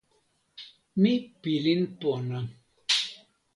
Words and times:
mi 1.01 1.11
pilin 1.41 1.81
pona. 1.99 2.39